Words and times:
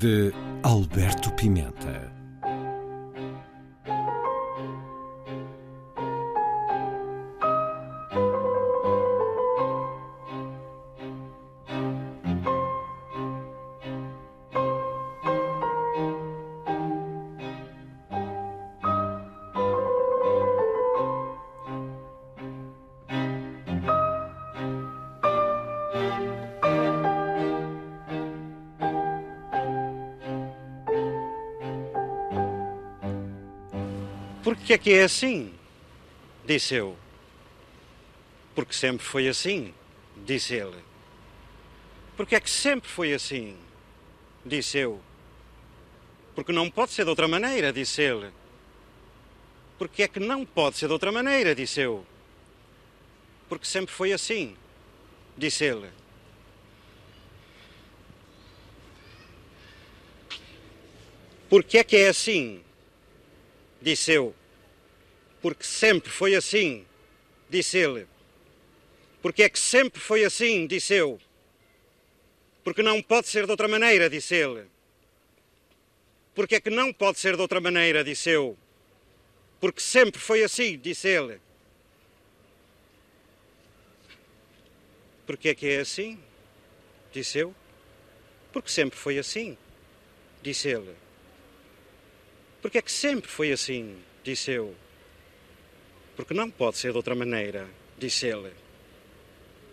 De 0.00 0.32
Alberto 0.62 1.30
Pimenta. 1.32 2.19
Por 34.42 34.56
que 34.56 34.72
é 34.72 34.78
que 34.78 34.92
é 34.92 35.02
assim? 35.02 35.52
Disse 36.46 36.74
eu. 36.74 36.96
Porque 38.54 38.72
sempre 38.72 39.06
foi 39.06 39.28
assim, 39.28 39.74
disse 40.16 40.54
ele. 40.54 40.82
Porque 42.16 42.34
é 42.34 42.40
que 42.40 42.50
sempre 42.50 42.88
foi 42.88 43.12
assim? 43.12 43.56
Disse 44.44 44.78
eu. 44.78 45.00
Porque 46.34 46.52
não 46.52 46.70
pode 46.70 46.92
ser 46.92 47.04
de 47.04 47.10
outra 47.10 47.28
maneira, 47.28 47.72
disse 47.72 48.02
ele. 48.02 48.30
Porque 49.78 50.02
é 50.02 50.08
que 50.08 50.20
não 50.20 50.44
pode 50.44 50.76
ser 50.76 50.86
de 50.86 50.92
outra 50.92 51.12
maneira, 51.12 51.54
disse 51.54 51.80
eu. 51.80 52.04
Porque 53.48 53.66
sempre 53.66 53.92
foi 53.92 54.12
assim, 54.12 54.56
disse 55.36 55.64
ele. 55.64 55.90
Porque 61.48 61.78
é 61.78 61.84
que 61.84 61.96
é 61.96 62.08
assim? 62.08 62.62
Disse 63.80 64.12
eu. 64.12 64.34
Porque 65.40 65.64
sempre 65.64 66.10
foi 66.10 66.34
assim, 66.34 66.86
disse 67.48 67.78
ele. 67.78 68.06
Porque 69.22 69.42
é 69.42 69.48
que 69.48 69.58
sempre 69.58 70.00
foi 70.00 70.24
assim, 70.24 70.66
disse 70.66 70.94
eu. 70.94 71.20
Porque 72.62 72.82
não 72.82 73.02
pode 73.02 73.28
ser 73.28 73.44
de 73.44 73.50
outra 73.50 73.68
maneira, 73.68 74.10
disse 74.10 74.34
ele. 74.34 74.66
Porque 76.34 76.56
é 76.56 76.60
que 76.60 76.70
não 76.70 76.92
pode 76.92 77.18
ser 77.18 77.36
de 77.36 77.42
outra 77.42 77.60
maneira, 77.60 78.04
disse 78.04 78.30
eu. 78.30 78.56
Porque 79.60 79.80
sempre 79.80 80.20
foi 80.20 80.42
assim, 80.42 80.78
disse 80.78 81.08
ele. 81.08 81.40
Porque 85.26 85.50
é 85.50 85.54
que 85.54 85.66
é 85.68 85.80
assim? 85.80 86.18
Disse 87.12 87.38
eu. 87.38 87.54
Porque 88.52 88.70
sempre 88.70 88.98
foi 88.98 89.18
assim, 89.18 89.56
disse 90.42 90.68
ele. 90.68 90.94
Porque 92.60 92.78
é 92.78 92.82
que 92.82 92.92
sempre 92.92 93.30
foi 93.30 93.52
assim, 93.52 93.96
disse 94.22 94.50
eu. 94.50 94.74
Porque 96.16 96.34
não 96.34 96.50
pode 96.50 96.76
ser 96.76 96.90
de 96.90 96.96
outra 96.96 97.14
maneira, 97.14 97.68
disse 97.98 98.26
ele. 98.26 98.52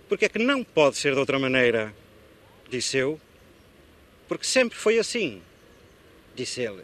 Porque 0.08 0.26
é 0.26 0.30
que 0.30 0.40
não 0.40 0.64
pode 0.64 0.98
ser 0.98 1.14
de 1.14 1.20
outra 1.20 1.38
maneira, 1.38 1.94
disse 2.70 2.98
eu. 2.98 3.20
Porque 4.28 4.46
sempre 4.46 4.78
foi 4.78 4.98
assim, 4.98 5.42
disse 6.36 6.62
ele. 6.62 6.84